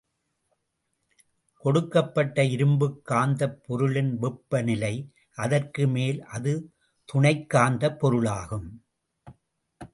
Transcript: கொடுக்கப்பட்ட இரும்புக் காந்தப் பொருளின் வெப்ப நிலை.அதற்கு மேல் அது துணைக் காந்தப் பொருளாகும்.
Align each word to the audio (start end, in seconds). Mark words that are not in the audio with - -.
கொடுக்கப்பட்ட 1.57 2.43
இரும்புக் 2.43 3.01
காந்தப் 3.09 3.63
பொருளின் 3.63 4.17
வெப்ப 4.19 4.61
நிலை.அதற்கு 4.61 5.87
மேல் 5.87 6.23
அது 6.23 6.73
துணைக் 7.05 7.49
காந்தப் 7.53 7.99
பொருளாகும். 7.99 8.83